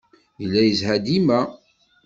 [0.41, 1.39] Yella yezha dima.